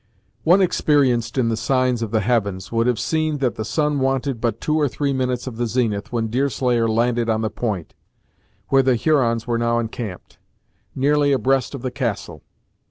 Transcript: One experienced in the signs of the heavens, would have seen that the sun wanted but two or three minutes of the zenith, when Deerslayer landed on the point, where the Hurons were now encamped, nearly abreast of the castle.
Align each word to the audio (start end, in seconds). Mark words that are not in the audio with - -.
One 0.43 0.63
experienced 0.63 1.37
in 1.37 1.49
the 1.49 1.55
signs 1.55 2.01
of 2.01 2.09
the 2.09 2.21
heavens, 2.21 2.71
would 2.71 2.87
have 2.87 2.97
seen 2.99 3.37
that 3.37 3.53
the 3.53 3.63
sun 3.63 3.99
wanted 3.99 4.41
but 4.41 4.59
two 4.59 4.75
or 4.75 4.87
three 4.89 5.13
minutes 5.13 5.45
of 5.45 5.57
the 5.57 5.67
zenith, 5.67 6.11
when 6.11 6.27
Deerslayer 6.27 6.89
landed 6.89 7.29
on 7.29 7.41
the 7.41 7.51
point, 7.51 7.93
where 8.69 8.81
the 8.81 8.95
Hurons 8.95 9.45
were 9.45 9.59
now 9.59 9.77
encamped, 9.77 10.39
nearly 10.95 11.33
abreast 11.33 11.75
of 11.75 11.83
the 11.83 11.91
castle. 11.91 12.41